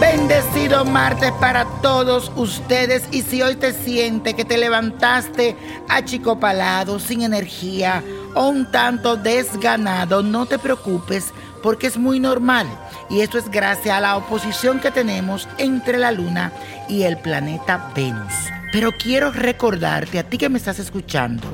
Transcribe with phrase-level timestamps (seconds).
[0.00, 5.54] Bendecido martes para todos ustedes y si hoy te sientes que te levantaste
[5.90, 8.02] achicopalado, sin energía
[8.34, 12.66] o un tanto desganado, no te preocupes porque es muy normal
[13.10, 16.50] y esto es gracias a la oposición que tenemos entre la luna
[16.88, 18.32] y el planeta Venus.
[18.72, 21.46] Pero quiero recordarte a ti que me estás escuchando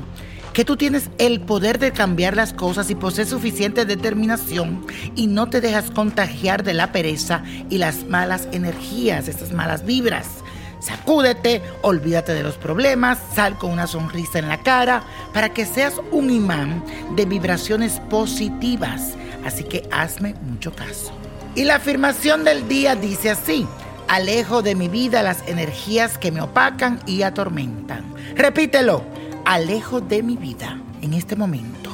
[0.57, 5.51] que tú tienes el poder de cambiar las cosas y posees suficiente determinación y no
[5.51, 10.27] te dejas contagiar de la pereza y las malas energías, estas malas vibras.
[10.79, 15.93] Sacúdete, olvídate de los problemas, sal con una sonrisa en la cara para que seas
[16.09, 16.83] un imán
[17.15, 19.13] de vibraciones positivas.
[19.45, 21.11] Así que hazme mucho caso.
[21.53, 23.67] Y la afirmación del día dice así,
[24.07, 28.11] alejo de mi vida las energías que me opacan y atormentan.
[28.35, 29.16] Repítelo
[29.47, 31.89] alejo de mi vida en este momento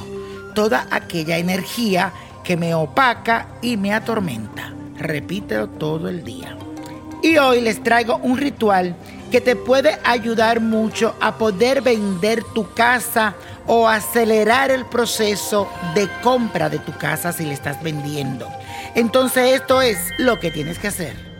[0.54, 4.72] toda aquella energía que me opaca y me atormenta.
[4.98, 6.56] Repítelo todo el día.
[7.22, 8.96] Y hoy les traigo un ritual
[9.30, 13.34] que te puede ayudar mucho a poder vender tu casa
[13.66, 18.48] o acelerar el proceso de compra de tu casa si le estás vendiendo.
[18.94, 21.33] Entonces esto es lo que tienes que hacer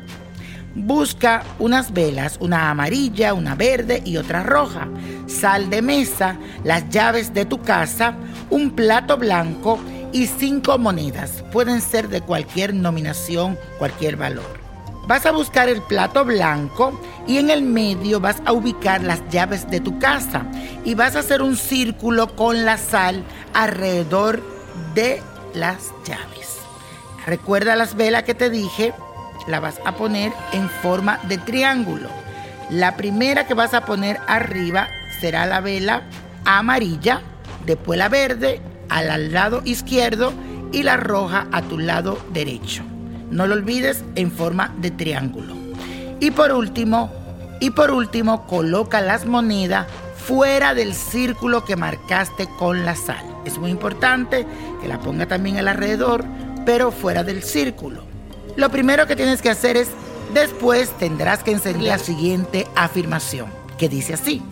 [0.74, 4.88] Busca unas velas, una amarilla, una verde y otra roja.
[5.26, 8.14] Sal de mesa, las llaves de tu casa,
[8.50, 9.78] un plato blanco
[10.12, 11.44] y cinco monedas.
[11.52, 14.64] Pueden ser de cualquier nominación, cualquier valor.
[15.06, 19.70] Vas a buscar el plato blanco y en el medio vas a ubicar las llaves
[19.70, 20.46] de tu casa
[20.84, 24.42] y vas a hacer un círculo con la sal alrededor
[24.94, 25.22] de
[25.54, 26.58] las llaves.
[27.26, 28.92] Recuerda las velas que te dije,
[29.46, 32.08] la vas a poner en forma de triángulo.
[32.70, 34.88] La primera que vas a poner arriba
[35.20, 36.02] será la vela
[36.44, 37.20] amarilla,
[37.66, 40.32] después la verde al lado izquierdo
[40.72, 42.82] y la roja a tu lado derecho.
[43.30, 45.54] No lo olvides en forma de triángulo.
[46.20, 47.10] Y por último,
[47.60, 53.24] y por último, coloca las monedas fuera del círculo que marcaste con la sal.
[53.44, 54.46] Es muy importante
[54.80, 56.24] que la ponga también alrededor,
[56.64, 58.13] pero fuera del círculo.
[58.56, 59.88] Lo primero que tienes que hacer es,
[60.32, 64.42] después tendrás que enseñar la siguiente afirmación, que dice así,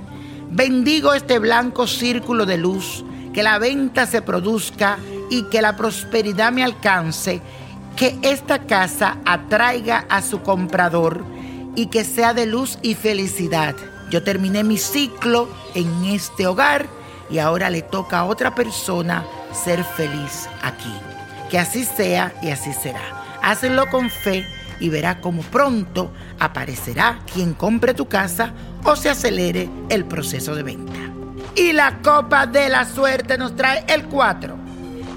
[0.51, 4.99] bendigo este blanco círculo de luz, que la venta se produzca
[5.31, 7.41] y que la prosperidad me alcance,
[7.97, 11.25] que esta casa atraiga a su comprador
[11.77, 13.77] y que sea de luz y felicidad.
[14.11, 16.87] Yo terminé mi ciclo en este hogar
[17.31, 20.93] y ahora le toca a otra persona ser feliz aquí.
[21.51, 23.23] Que así sea y así será.
[23.43, 24.47] Hazlo con fe
[24.81, 28.53] y verá cómo pronto aparecerá quien compre tu casa
[28.85, 30.93] o se acelere el proceso de venta.
[31.55, 34.57] Y la copa de la suerte nos trae el 4,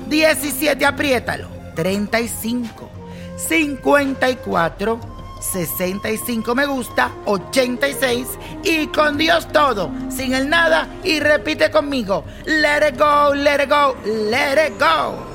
[0.08, 2.90] 17, apriétalo, 35,
[3.38, 5.00] 54,
[5.40, 8.28] 65 me gusta, 86
[8.64, 10.88] y con Dios todo, sin el nada.
[11.04, 15.35] Y repite conmigo, let it go, let it go, let it go.